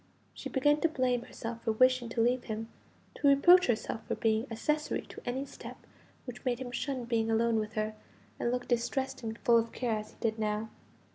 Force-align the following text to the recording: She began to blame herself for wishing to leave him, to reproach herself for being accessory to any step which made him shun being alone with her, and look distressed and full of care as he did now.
She 0.33 0.49
began 0.49 0.81
to 0.81 0.89
blame 0.89 1.21
herself 1.25 1.61
for 1.63 1.73
wishing 1.73 2.09
to 2.09 2.21
leave 2.21 2.45
him, 2.45 2.69
to 3.13 3.27
reproach 3.27 3.67
herself 3.67 4.01
for 4.07 4.15
being 4.15 4.47
accessory 4.51 5.03
to 5.03 5.21
any 5.27 5.45
step 5.45 5.77
which 6.25 6.43
made 6.43 6.57
him 6.57 6.71
shun 6.71 7.05
being 7.05 7.29
alone 7.29 7.57
with 7.59 7.73
her, 7.73 7.93
and 8.39 8.49
look 8.49 8.67
distressed 8.67 9.21
and 9.21 9.37
full 9.37 9.59
of 9.59 9.71
care 9.71 9.95
as 9.99 10.09
he 10.09 10.15
did 10.19 10.39
now. 10.39 10.69